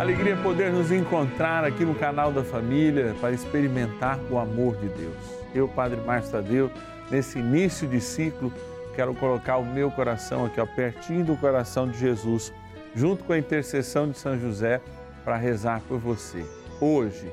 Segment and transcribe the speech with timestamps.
[0.00, 5.14] Alegria poder nos encontrar aqui no canal da família para experimentar o amor de Deus.
[5.54, 6.70] Eu, Padre Márcio Tadeu,
[7.10, 8.50] nesse início de ciclo,
[8.96, 12.50] quero colocar o meu coração aqui, ó, pertinho do coração de Jesus,
[12.94, 14.80] junto com a intercessão de São José,
[15.22, 16.46] para rezar por você.
[16.80, 17.30] Hoje,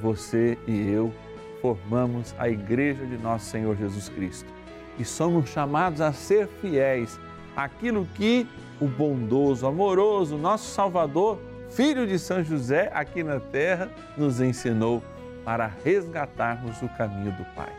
[0.00, 1.12] você e eu
[1.60, 4.50] formamos a Igreja de Nosso Senhor Jesus Cristo
[4.98, 7.20] e somos chamados a ser fiéis
[7.54, 8.48] àquilo que
[8.80, 15.02] o bondoso, amoroso, nosso Salvador, Filho de São José, aqui na terra, nos ensinou
[15.44, 17.72] para resgatarmos o caminho do Pai.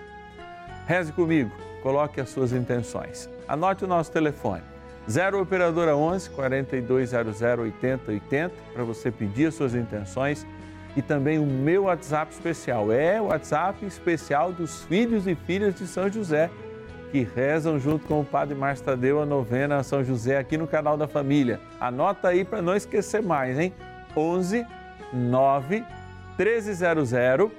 [0.87, 1.51] Reze comigo,
[1.83, 3.29] coloque as suas intenções.
[3.47, 4.63] Anote o nosso telefone.
[5.09, 10.45] 0 Operadora 11 4200 8080 para você pedir as suas intenções
[10.95, 12.91] e também o meu WhatsApp especial.
[12.91, 16.49] É o WhatsApp especial dos filhos e filhas de São José
[17.11, 20.95] que rezam junto com o Padre Márcio Tadeu a novena São José aqui no canal
[20.95, 21.59] da família.
[21.79, 23.73] Anota aí para não esquecer mais, hein?
[24.15, 24.65] 11
[25.13, 25.85] 9
[26.37, 27.51] 1300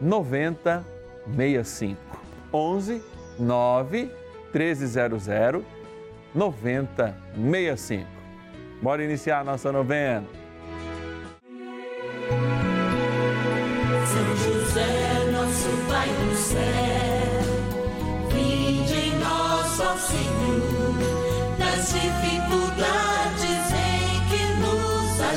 [0.00, 1.96] 9065.
[2.52, 3.02] 11
[3.38, 4.10] 9
[4.52, 5.64] 1300
[6.34, 8.06] 9065.
[8.82, 10.43] Bora iniciar a nossa novena.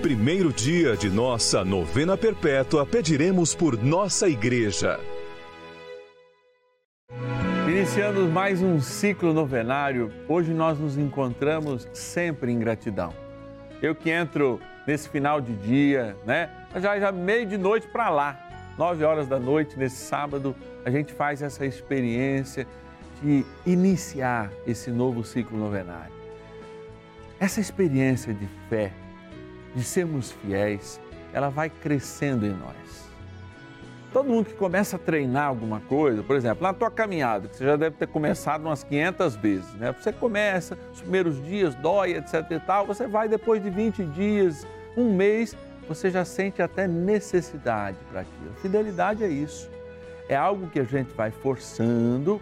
[0.00, 4.98] primeiro dia de nossa novena perpétua, pediremos por nossa igreja.
[7.68, 13.12] Iniciando mais um ciclo novenário, hoje nós nos encontramos sempre em gratidão.
[13.82, 16.50] Eu que entro nesse final de dia, né?
[16.76, 21.12] Já já meio de noite para lá, nove horas da noite nesse sábado, a gente
[21.12, 22.66] faz essa experiência
[23.22, 26.12] de iniciar esse novo ciclo novenário.
[27.38, 28.92] Essa experiência de fé,
[29.74, 31.00] de sermos fiéis,
[31.32, 33.10] ela vai crescendo em nós.
[34.12, 37.64] Todo mundo que começa a treinar alguma coisa, por exemplo, na tua caminhada, que você
[37.64, 39.92] já deve ter começado umas 500 vezes, né?
[39.92, 44.66] Você começa, os primeiros dias dói, etc e tal, você vai depois de 20 dias,
[44.96, 45.56] um mês,
[45.86, 48.52] você já sente até necessidade para aquilo.
[48.60, 49.70] Fidelidade é isso.
[50.28, 52.40] É algo que a gente vai forçando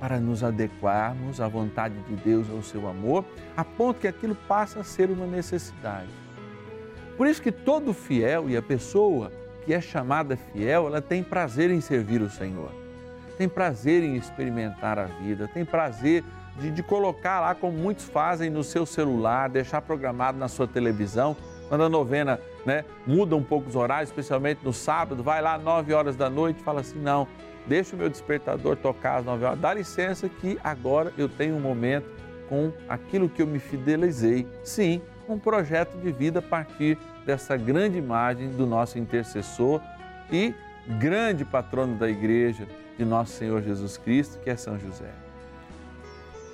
[0.00, 3.24] para nos adequarmos à vontade de Deus, ao seu amor,
[3.56, 6.23] a ponto que aquilo passa a ser uma necessidade.
[7.16, 9.30] Por isso que todo fiel e a pessoa
[9.64, 12.70] que é chamada fiel, ela tem prazer em servir o Senhor,
[13.38, 16.22] tem prazer em experimentar a vida, tem prazer
[16.58, 21.36] de, de colocar lá, como muitos fazem no seu celular, deixar programado na sua televisão,
[21.68, 25.62] quando a novena né, muda um pouco os horários, especialmente no sábado, vai lá às
[25.62, 27.26] 9 horas da noite fala assim: não,
[27.66, 31.60] deixa o meu despertador tocar às 9 horas, dá licença que agora eu tenho um
[31.60, 32.06] momento
[32.48, 34.46] com aquilo que eu me fidelizei.
[34.62, 39.80] Sim, um projeto de vida a partir dessa grande imagem do nosso intercessor
[40.30, 40.54] e
[40.98, 42.66] grande patrono da igreja
[42.96, 45.10] de nosso Senhor Jesus Cristo, que é São José.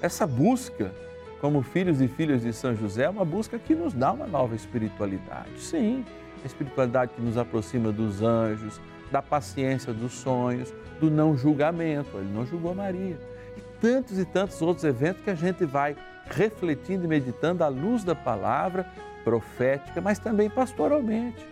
[0.01, 0.93] Essa busca
[1.41, 4.55] como filhos e filhas de São José é uma busca que nos dá uma nova
[4.55, 5.59] espiritualidade.
[5.59, 6.05] Sim,
[6.43, 8.81] a espiritualidade que nos aproxima dos anjos,
[9.11, 12.17] da paciência dos sonhos, do não julgamento.
[12.17, 13.19] Ele não julgou Maria.
[13.57, 15.97] E tantos e tantos outros eventos que a gente vai
[16.27, 18.87] refletindo e meditando à luz da palavra
[19.25, 21.47] profética, mas também pastoralmente.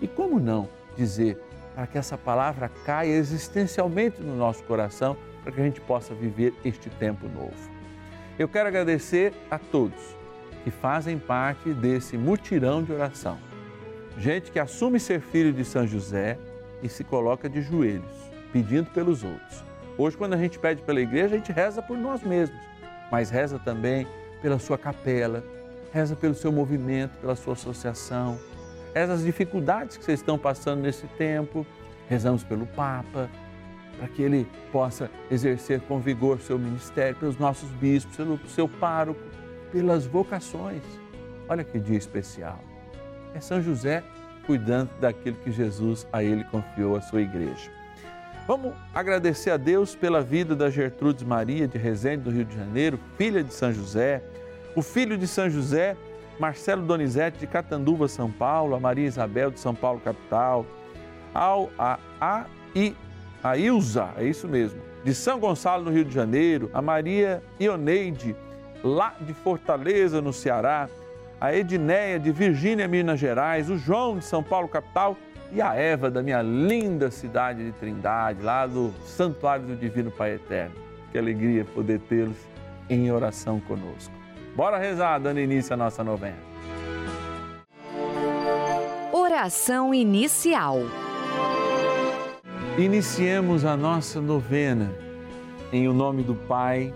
[0.00, 1.38] E como não dizer
[1.74, 6.54] para que essa palavra caia existencialmente no nosso coração, para que a gente possa viver
[6.64, 7.74] este tempo novo?
[8.38, 10.16] Eu quero agradecer a todos
[10.64, 13.38] que fazem parte desse mutirão de oração.
[14.16, 16.38] Gente que assume ser filho de São José
[16.82, 19.64] e se coloca de joelhos, pedindo pelos outros.
[19.98, 22.60] Hoje, quando a gente pede pela igreja, a gente reza por nós mesmos,
[23.10, 24.06] mas reza também
[24.40, 25.42] pela sua capela,
[25.94, 28.36] reza pelo seu movimento, pela sua associação,
[28.92, 31.64] reza as dificuldades que vocês estão passando nesse tempo.
[32.08, 33.30] Rezamos pelo Papa,
[33.96, 39.20] para que ele possa exercer com vigor seu ministério, pelos nossos bispos, pelo seu pároco,
[39.70, 40.82] pelas vocações.
[41.48, 42.58] Olha que dia especial.
[43.32, 44.02] É São José
[44.46, 47.70] cuidando daquilo que Jesus a ele confiou à sua igreja.
[48.48, 52.98] Vamos agradecer a Deus pela vida da Gertrudes Maria de Resende, do Rio de Janeiro,
[53.16, 54.22] filha de São José,
[54.74, 55.96] o filho de São José,
[56.38, 60.66] Marcelo Donizete de Catanduva, São Paulo, a Maria Isabel de São Paulo, capital,
[61.32, 62.44] ao a, a
[62.74, 62.94] e
[63.42, 68.34] a Ilza, é isso mesmo, de São Gonçalo, no Rio de Janeiro, a Maria Ioneide,
[68.82, 70.88] lá de Fortaleza, no Ceará,
[71.40, 75.16] a Edneia de Virgínia, Minas Gerais, o João de São Paulo, capital,
[75.52, 80.34] e a Eva da minha linda cidade de Trindade, lá do Santuário do Divino Pai
[80.34, 80.74] Eterno.
[81.12, 82.36] Que alegria poder tê-los
[82.90, 84.23] em oração conosco.
[84.56, 86.38] Bora rezar, dando início à nossa novena.
[89.12, 90.78] Oração inicial.
[92.78, 94.92] Iniciemos a nossa novena
[95.72, 96.94] em o nome do Pai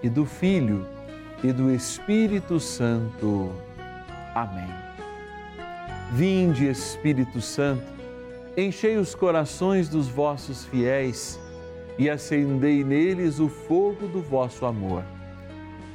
[0.00, 0.86] e do Filho
[1.42, 3.52] e do Espírito Santo.
[4.32, 4.68] Amém.
[6.12, 7.82] Vinde, Espírito Santo,
[8.56, 11.40] enchei os corações dos vossos fiéis
[11.98, 15.02] e acendei neles o fogo do vosso amor.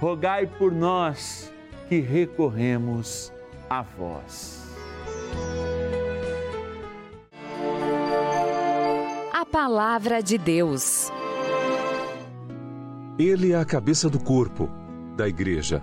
[0.00, 1.52] rogai por nós
[1.88, 3.32] que recorremos
[3.68, 4.64] a vós.
[9.32, 11.10] A palavra de Deus.
[13.18, 14.70] Ele é a cabeça do corpo,
[15.16, 15.82] da igreja.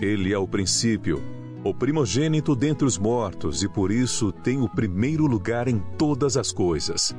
[0.00, 1.20] Ele é o princípio,
[1.64, 6.52] o primogênito dentre os mortos e por isso tem o primeiro lugar em todas as
[6.52, 7.14] coisas.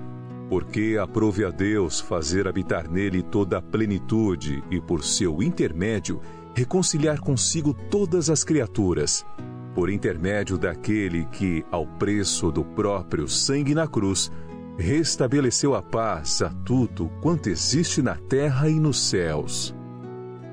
[0.52, 6.20] Porque aprove a Deus fazer habitar nele toda a plenitude e por seu intermédio
[6.54, 9.26] reconciliar consigo todas as criaturas,
[9.74, 14.30] por intermédio daquele que, ao preço do próprio sangue na cruz,
[14.78, 19.74] restabeleceu a paz a tudo quanto existe na terra e nos céus.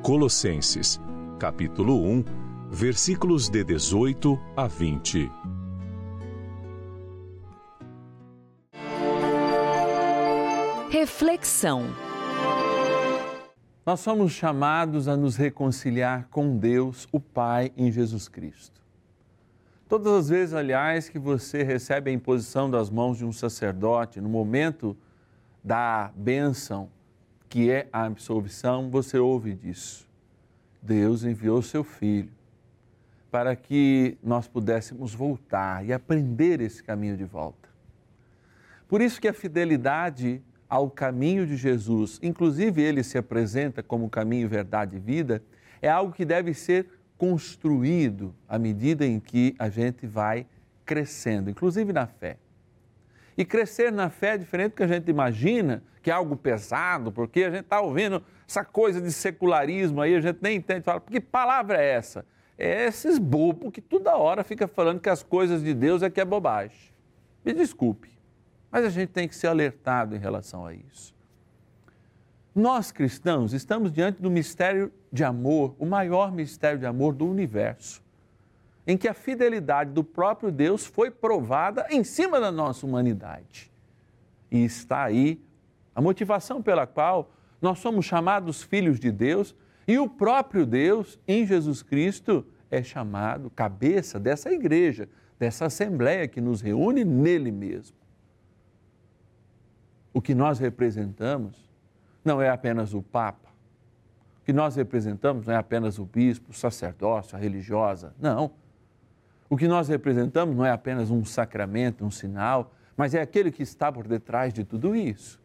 [0.05, 1.01] Colossenses,
[1.41, 2.25] capítulo 1,
[2.71, 5.29] versículos de 18 a 20.
[10.91, 11.83] Reflexão.
[13.85, 18.81] Nós somos chamados a nos reconciliar com Deus, o Pai, em Jesus Cristo.
[19.87, 24.31] Todas as vezes, aliás, que você recebe a imposição das mãos de um sacerdote, no
[24.31, 24.97] momento
[25.63, 26.89] da bênção,
[27.51, 30.09] que é a absolvição, você ouve disso.
[30.81, 32.33] Deus enviou seu Filho
[33.31, 37.69] para que nós pudéssemos voltar e aprender esse caminho de volta.
[38.89, 44.49] Por isso que a fidelidade ao caminho de Jesus, inclusive ele se apresenta como caminho,
[44.49, 45.43] verdade e vida,
[45.81, 50.47] é algo que deve ser construído à medida em que a gente vai
[50.85, 52.37] crescendo, inclusive na fé.
[53.37, 57.13] E crescer na fé é diferente do que a gente imagina, que é algo pesado,
[57.13, 61.01] porque a gente está ouvindo essa coisa de secularismo aí, a gente nem entende, fala,
[61.01, 62.25] que palavra é essa?
[62.57, 66.21] É esses bobos que toda hora fica falando que as coisas de Deus é que
[66.21, 66.93] é bobagem.
[67.45, 68.11] Me desculpe,
[68.71, 71.15] mas a gente tem que ser alertado em relação a isso.
[72.55, 78.03] Nós cristãos estamos diante do mistério de amor, o maior mistério de amor do universo,
[78.87, 83.71] em que a fidelidade do próprio Deus foi provada em cima da nossa humanidade.
[84.51, 85.41] E está aí
[85.95, 89.55] a motivação pela qual nós somos chamados filhos de Deus
[89.87, 95.09] e o próprio Deus, em Jesus Cristo, é chamado cabeça dessa igreja,
[95.39, 97.98] dessa assembleia que nos reúne nele mesmo.
[100.19, 101.55] O que nós representamos
[102.25, 103.49] não é apenas o Papa,
[104.43, 108.51] o que nós representamos não é apenas o bispo, o sacerdócio, a religiosa, não.
[109.49, 113.63] O que nós representamos não é apenas um sacramento, um sinal, mas é aquele que
[113.63, 115.41] está por detrás de tudo isso.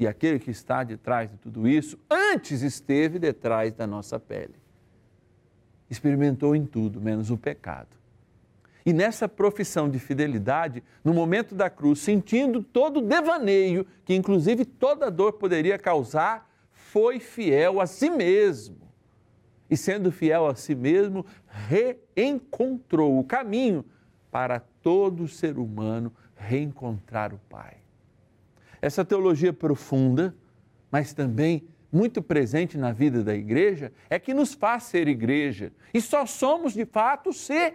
[0.00, 4.54] E aquele que está detrás de tudo isso, antes esteve detrás da nossa pele.
[5.90, 7.94] Experimentou em tudo, menos o pecado.
[8.86, 14.64] E nessa profissão de fidelidade, no momento da cruz, sentindo todo o devaneio que inclusive
[14.64, 18.84] toda dor poderia causar, foi fiel a si mesmo.
[19.70, 23.84] E sendo fiel a si mesmo, reencontrou o caminho
[24.30, 27.78] para todo ser humano reencontrar o Pai.
[28.82, 30.36] Essa teologia profunda,
[30.90, 35.72] mas também muito presente na vida da igreja, é que nos faz ser igreja.
[35.94, 37.74] E só somos de fato se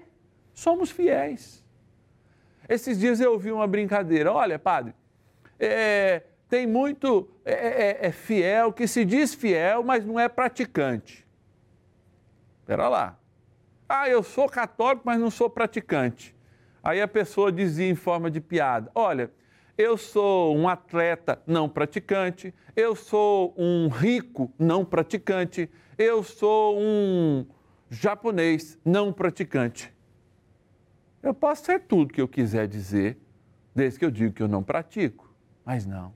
[0.60, 1.64] somos fiéis.
[2.68, 4.94] Esses dias eu ouvi uma brincadeira: olha, padre,
[5.60, 11.26] é, tem muito é, é, é fiel que se diz fiel, mas não é praticante.
[12.60, 13.18] Espera lá.
[13.88, 16.36] Ah, eu sou católico, mas não sou praticante.
[16.84, 19.32] Aí a pessoa dizia em forma de piada: olha,
[19.78, 27.46] eu sou um atleta não praticante, eu sou um rico não praticante, eu sou um
[27.90, 29.92] japonês não praticante.
[31.22, 33.18] Eu posso ser tudo que eu quiser dizer,
[33.76, 35.34] desde que eu digo que eu não pratico,
[35.66, 36.14] mas não.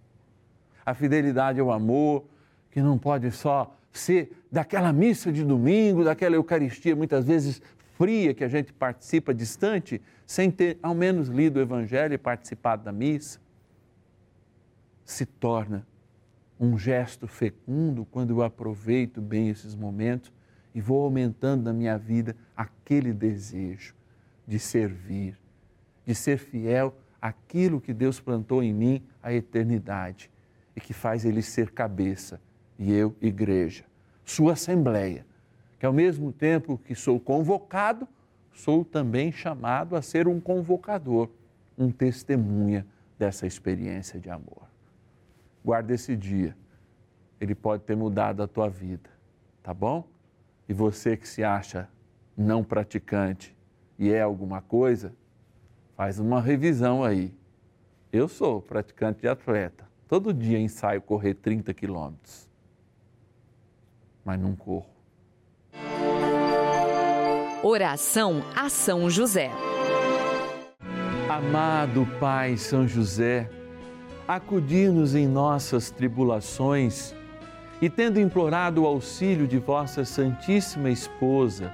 [0.85, 2.25] A fidelidade ao amor,
[2.71, 7.61] que não pode só ser daquela missa de domingo, daquela Eucaristia muitas vezes
[7.97, 12.83] fria que a gente participa distante, sem ter ao menos lido o Evangelho e participado
[12.83, 13.43] da missa
[15.05, 15.85] se torna
[16.59, 20.31] um gesto fecundo quando eu aproveito bem esses momentos
[20.73, 23.93] e vou aumentando na minha vida aquele desejo
[24.47, 25.37] de servir,
[26.05, 30.29] de ser fiel àquilo que Deus plantou em mim a eternidade
[30.75, 32.41] e que faz ele ser cabeça
[32.77, 33.85] e eu igreja,
[34.25, 35.25] sua assembleia,
[35.79, 38.07] que ao mesmo tempo que sou convocado,
[38.53, 41.29] sou também chamado a ser um convocador,
[41.77, 42.85] um testemunha
[43.17, 44.67] dessa experiência de amor.
[45.63, 46.55] Guarda esse dia.
[47.39, 49.09] Ele pode ter mudado a tua vida,
[49.61, 50.07] tá bom?
[50.67, 51.89] E você que se acha
[52.37, 53.52] não praticante
[53.97, 55.13] e é alguma coisa,
[55.95, 57.33] faz uma revisão aí.
[58.11, 59.87] Eu sou praticante de atleta.
[60.07, 62.47] Todo dia ensaio correr 30 quilômetros.
[64.23, 64.85] Mas não corro.
[67.63, 69.49] Oração a São José.
[71.29, 73.49] Amado Pai São José,
[74.27, 77.15] acudir-nos em nossas tribulações
[77.81, 81.73] e, tendo implorado o auxílio de vossa Santíssima Esposa,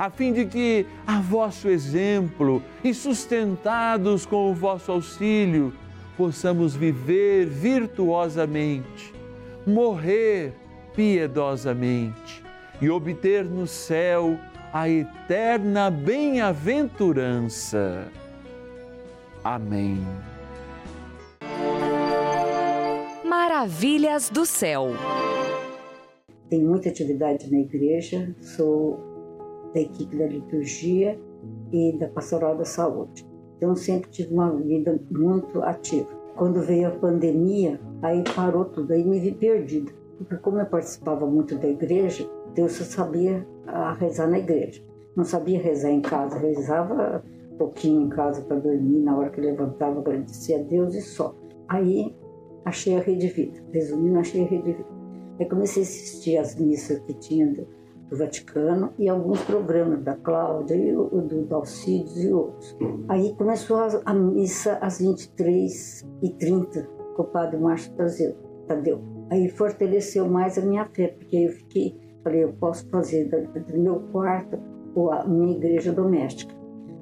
[0.00, 5.74] a fim de que, a vosso exemplo e sustentados com o vosso auxílio,
[6.16, 9.12] possamos viver virtuosamente,
[9.66, 10.54] morrer
[10.96, 12.42] piedosamente
[12.80, 14.38] e obter no céu
[14.72, 18.08] a eterna bem-aventurança.
[19.44, 20.02] Amém.
[23.22, 24.92] Maravilhas do céu.
[26.48, 29.09] Tenho muita atividade na igreja, sou
[29.74, 31.18] da equipe da liturgia
[31.72, 33.26] e da pastoral da saúde.
[33.56, 36.08] Então sempre tive uma vida muito ativa.
[36.36, 39.92] Quando veio a pandemia, aí parou tudo, aí me vi perdida.
[40.18, 43.46] Porque como eu participava muito da igreja, eu só sabia
[43.98, 44.82] rezar na igreja.
[45.16, 47.22] Não sabia rezar em casa, rezava
[47.58, 51.34] pouquinho em casa para dormir, na hora que levantava, agradecia a Deus e só.
[51.68, 52.16] Aí
[52.64, 54.88] achei a Rede Vida, resumindo, achei a Rede Vida.
[55.38, 57.66] Aí comecei a assistir as missas que tinha
[58.10, 62.76] do, do Vaticano e alguns programas da Cláudia e do Dalcides e outros.
[63.08, 66.86] Aí começou a, a missa às 23h30
[67.16, 67.92] com o padre Márcio
[68.66, 69.00] Tadeu.
[69.30, 74.00] Aí fortaleceu mais a minha fé, porque eu fiquei, falei, eu posso fazer do meu
[74.12, 74.58] quarto
[75.12, 76.54] a minha igreja doméstica.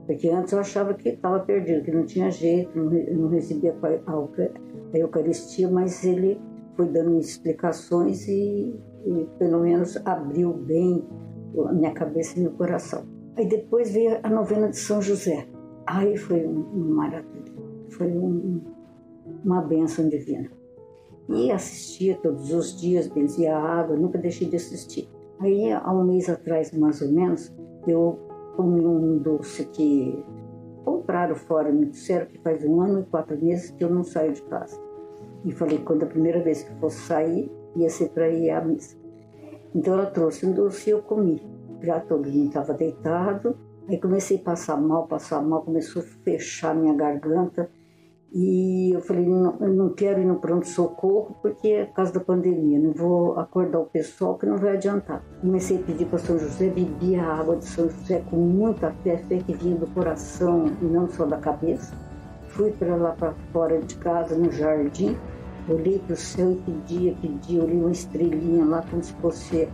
[0.06, 3.74] Porque antes eu achava que estava perdido, que não tinha jeito, não recebia
[4.06, 6.40] a Eucaristia, mas ele
[6.76, 8.74] foi dando explicações e,
[9.08, 11.02] e pelo menos abriu bem
[11.66, 13.04] a minha cabeça e meu coração.
[13.36, 15.49] Aí depois veio a novena de São José.
[15.86, 17.52] Aí foi uma maravilha,
[17.90, 18.60] foi um,
[19.44, 20.50] uma bênção divina.
[21.28, 25.08] E assistia todos os dias, benzia a água, nunca deixei de assistir.
[25.40, 27.54] Aí, há um mês atrás, mais ou menos,
[27.86, 28.18] eu
[28.56, 30.25] comi um doce que
[30.84, 34.32] compraram fora, me disseram que faz um ano e quatro meses que eu não saio
[34.32, 34.80] de casa.
[35.44, 38.98] E falei, quando a primeira vez que fosse sair, ia ser para ir à missa.
[39.75, 41.43] Então ela trouxe um doce e eu comi.
[41.83, 43.57] Já todo mundo estava deitado,
[43.89, 47.71] aí comecei a passar mal, passar mal, começou a fechar minha garganta.
[48.31, 52.21] E eu falei, não, eu não quero ir no pronto-socorro porque é por causa da
[52.21, 55.25] pandemia, não vou acordar o pessoal que não vai adiantar.
[55.41, 59.17] Comecei a pedir para São José, bebi a água de São José com muita fé,
[59.17, 61.97] fé que vinha do coração e não só da cabeça.
[62.49, 65.17] Fui para lá para fora de casa, no jardim,
[65.69, 69.69] olhei para o céu e pedia, pedia, olhei uma estrelinha lá como se fosse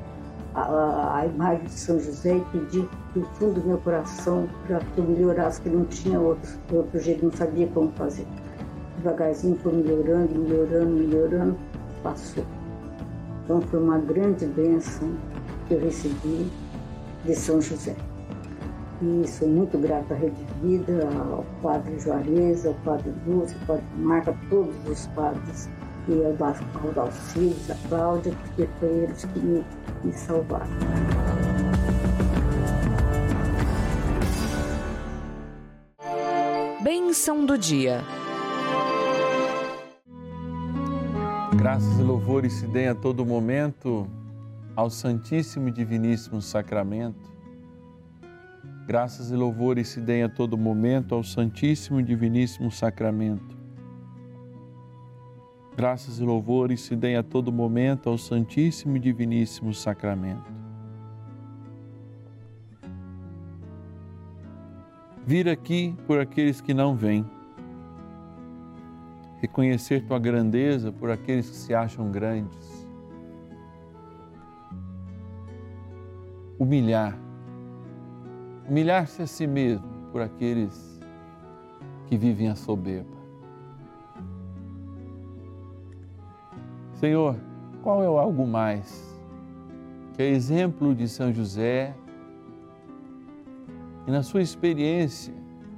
[0.55, 4.81] a, a, a imagem de São José e pedi do fundo do meu coração para
[4.81, 8.27] que eu melhorasse, que não tinha outro, outro jeito, não sabia como fazer
[9.05, 11.57] devagarzinho foi melhorando, melhorando, melhorando,
[12.03, 12.45] passou.
[13.45, 15.15] Então foi uma grande bênção
[15.69, 16.51] que eu recebi
[17.25, 17.95] de São José.
[19.03, 23.85] E sou muito grata à Rede Vida, ao Padre Juarez, ao Padre Lúcio, ao Padre
[23.99, 25.69] Marca, a todos os padres
[26.09, 29.64] e ao, ao Dalcides, a Cláudia, porque foi eles que me,
[30.03, 30.67] me salvaram.
[36.83, 38.03] Bênção do dia.
[41.57, 44.07] Graças e louvores se deem a todo momento
[44.77, 47.33] ao Santíssimo e Diviníssimo Sacramento.
[48.87, 53.54] Graças e louvores se deem a todo momento ao Santíssimo e Diviníssimo Sacramento.
[55.77, 60.53] Graças e louvores se deem a todo momento ao Santíssimo e Diviníssimo Sacramento.
[65.27, 67.25] Vir aqui por aqueles que não vêm
[69.41, 72.89] reconhecer tua grandeza por aqueles que se acham grandes,
[76.59, 77.19] humilhar,
[78.69, 81.01] humilhar-se a si mesmo por aqueles
[82.07, 83.13] que vivem a soberba.
[86.95, 87.37] Senhor,
[87.83, 89.15] qual é o algo mais
[90.15, 91.95] que é exemplo de São José
[94.07, 95.35] e na sua experiência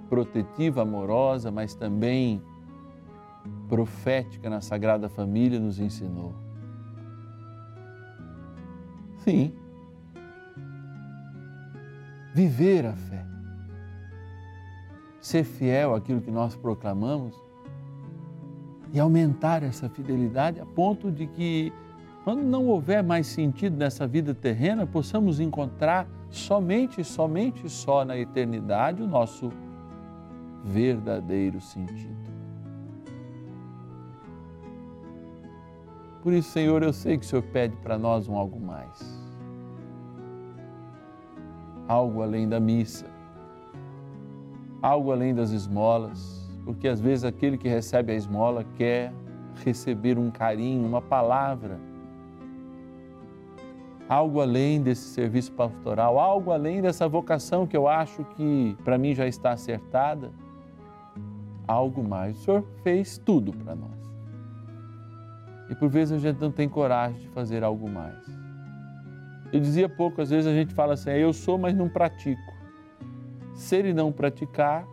[0.08, 2.42] protetiva, amorosa, mas também
[3.68, 6.34] profética na Sagrada Família nos ensinou.
[9.18, 9.52] Sim,
[12.34, 13.26] viver a fé,
[15.20, 17.45] ser fiel àquilo que nós proclamamos
[18.96, 21.70] e aumentar essa fidelidade a ponto de que,
[22.24, 29.02] quando não houver mais sentido nessa vida terrena, possamos encontrar somente, somente só na eternidade
[29.02, 29.52] o nosso
[30.64, 32.16] verdadeiro sentido.
[36.22, 38.98] Por isso, Senhor, eu sei que o Senhor pede para nós um algo mais.
[41.86, 43.04] Algo além da missa,
[44.80, 49.12] algo além das esmolas, porque às vezes aquele que recebe a esmola quer
[49.64, 51.78] receber um carinho, uma palavra,
[54.08, 59.14] algo além desse serviço pastoral, algo além dessa vocação que eu acho que para mim
[59.14, 60.32] já está acertada,
[61.68, 62.36] algo mais.
[62.40, 63.96] O Senhor fez tudo para nós.
[65.70, 68.26] E por vezes a gente não tem coragem de fazer algo mais.
[69.52, 72.52] Eu dizia pouco, às vezes a gente fala assim, eu sou, mas não pratico.
[73.54, 74.84] Ser e não praticar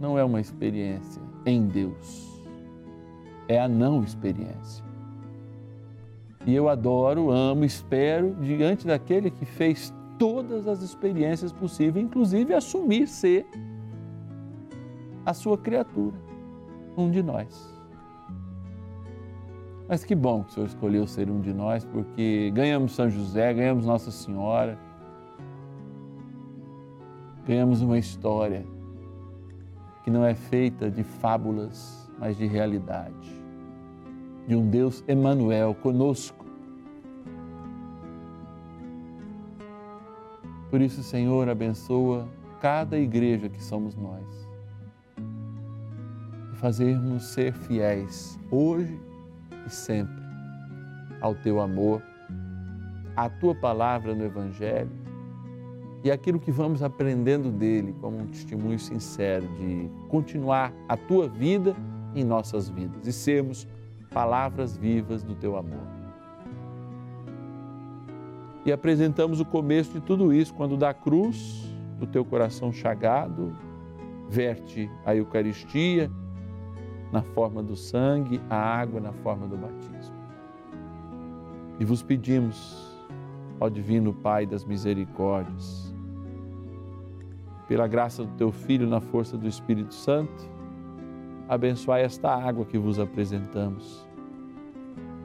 [0.00, 2.42] não é uma experiência em Deus,
[3.46, 4.82] é a não experiência.
[6.46, 13.06] E eu adoro, amo, espero diante daquele que fez todas as experiências possíveis, inclusive assumir
[13.06, 13.46] ser
[15.26, 16.16] a sua criatura,
[16.96, 17.78] um de nós.
[19.86, 23.52] Mas que bom que o Senhor escolheu ser um de nós, porque ganhamos São José,
[23.52, 24.78] ganhamos Nossa Senhora,
[27.46, 28.64] ganhamos uma história
[30.02, 33.42] que não é feita de fábulas, mas de realidade,
[34.46, 36.44] de um Deus Emanuel conosco.
[40.70, 42.28] Por isso, Senhor, abençoa
[42.60, 44.24] cada igreja que somos nós.
[46.52, 49.00] E fazermos ser fiéis hoje
[49.66, 50.20] e sempre
[51.20, 52.02] ao teu amor,
[53.16, 54.99] à tua palavra no Evangelho
[56.02, 61.76] e aquilo que vamos aprendendo dele como um testemunho sincero de continuar a tua vida
[62.14, 63.66] em nossas vidas e sermos
[64.10, 65.86] palavras vivas do teu amor.
[68.64, 73.56] E apresentamos o começo de tudo isso quando da cruz, do teu coração chagado,
[74.28, 76.10] verte a Eucaristia
[77.12, 80.14] na forma do sangue, a água na forma do batismo.
[81.78, 82.94] E vos pedimos,
[83.58, 85.89] ó Divino Pai das Misericórdias,
[87.70, 90.50] pela graça do Teu Filho, na força do Espírito Santo,
[91.48, 94.04] abençoai esta água que vos apresentamos,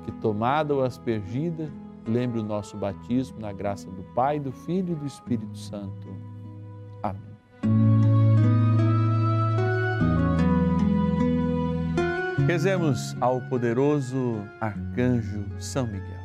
[0.04, 1.72] que tomada ou aspergida,
[2.08, 6.08] lembre o nosso batismo na graça do Pai, do Filho e do Espírito Santo.
[7.02, 7.36] Amém.
[12.46, 16.25] Rezemos ao poderoso arcanjo São Miguel.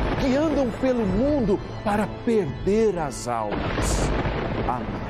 [0.21, 4.07] que andam pelo mundo para perder as almas.
[4.67, 5.01] Amém.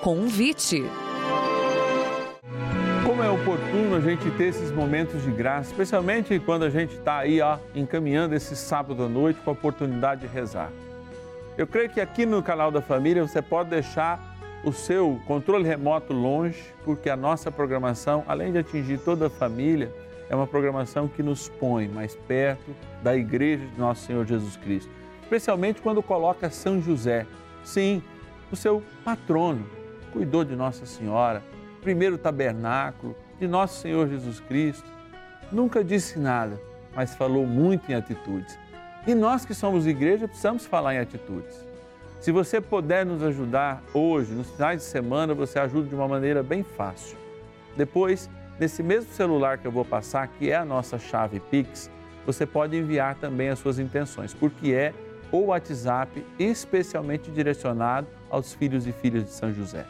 [0.00, 0.82] Convite.
[3.04, 7.18] Como é oportuno a gente ter esses momentos de graça, especialmente quando a gente está
[7.18, 10.70] aí ó, encaminhando esse sábado à noite com a oportunidade de rezar.
[11.58, 14.18] Eu creio que aqui no canal da família você pode deixar
[14.64, 19.92] o seu controle remoto longe, porque a nossa programação, além de atingir toda a família,
[20.32, 24.90] é uma programação que nos põe mais perto da igreja de nosso Senhor Jesus Cristo,
[25.22, 27.26] especialmente quando coloca São José,
[27.62, 28.02] sim,
[28.50, 29.66] o seu patrono,
[30.10, 31.42] cuidou de Nossa Senhora,
[31.82, 34.90] primeiro tabernáculo de nosso Senhor Jesus Cristo.
[35.50, 36.58] Nunca disse nada,
[36.94, 38.58] mas falou muito em atitudes.
[39.06, 41.66] E nós que somos igreja precisamos falar em atitudes.
[42.20, 46.42] Se você puder nos ajudar hoje, nos finais de semana, você ajuda de uma maneira
[46.42, 47.18] bem fácil.
[47.76, 48.30] Depois,
[48.62, 51.90] nesse mesmo celular que eu vou passar, que é a nossa chave Pix,
[52.24, 54.94] você pode enviar também as suas intenções, porque é
[55.32, 59.84] o WhatsApp especialmente direcionado aos filhos e filhas de São José.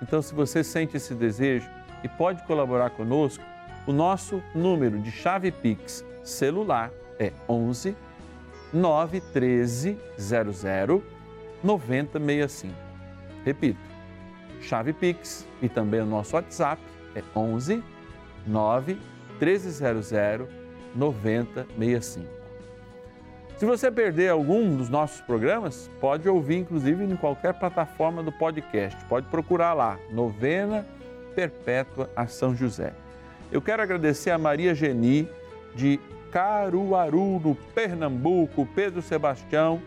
[0.00, 1.68] Então, se você sente esse desejo
[2.04, 3.42] e pode colaborar conosco,
[3.88, 7.96] o nosso número de chave Pix celular é 11
[8.72, 11.02] 913 00
[11.60, 12.72] 9065.
[13.44, 13.80] Repito,
[14.60, 16.80] chave Pix e também o nosso WhatsApp
[17.16, 17.82] é 11
[18.46, 18.98] 9
[19.40, 20.48] 1300
[20.94, 22.36] 9065.
[23.58, 29.02] Se você perder algum dos nossos programas, pode ouvir, inclusive, em qualquer plataforma do podcast.
[29.06, 30.86] Pode procurar lá, Novena
[31.34, 32.92] Perpétua a São José.
[33.50, 35.28] Eu quero agradecer a Maria Geni,
[35.74, 35.98] de
[36.30, 39.80] Caruaru, no Pernambuco, Pedro Sebastião,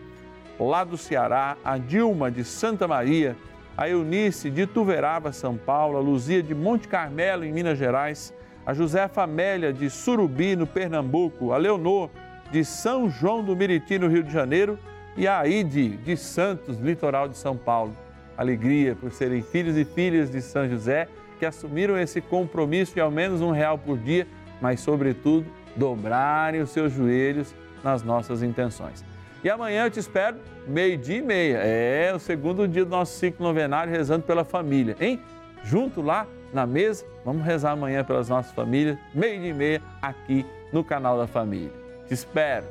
[0.58, 3.36] lá do Ceará, a Dilma, de Santa Maria,
[3.76, 8.74] a Eunice, de Tuverava, São Paulo, a Luzia, de Monte Carmelo, em Minas Gerais, a
[8.74, 12.10] Josefa Amélia, de Surubi, no Pernambuco, a Leonor,
[12.50, 14.78] de São João do Miriti, no Rio de Janeiro,
[15.16, 17.96] e a Aide, de Santos, litoral de São Paulo.
[18.36, 23.10] Alegria por serem filhos e filhas de São José que assumiram esse compromisso de ao
[23.10, 24.26] menos um real por dia,
[24.60, 29.04] mas, sobretudo, dobrarem os seus joelhos nas nossas intenções.
[29.42, 30.36] E amanhã eu te espero,
[30.68, 31.56] meio-dia e meia.
[31.58, 35.18] É o segundo dia do nosso ciclo novenário, rezando pela família, hein?
[35.64, 40.84] Junto lá na mesa, vamos rezar amanhã pelas nossas famílias, meio-dia e meia, aqui no
[40.84, 41.72] canal da Família.
[42.06, 42.66] Te espero.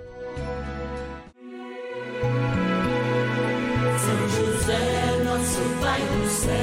[3.98, 6.54] São José, nosso Pai do céu,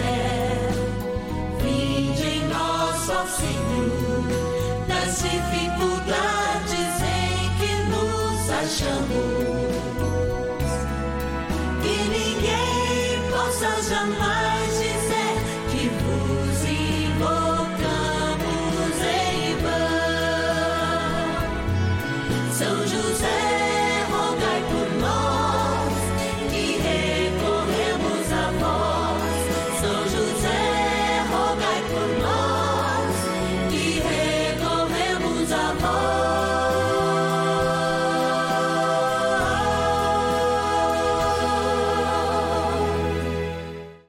[1.63, 4.25] vinde em nós, ó Senhor,
[4.89, 9.27] das dificuldades em que nos achamos.
[11.83, 14.46] Que ninguém possa jamais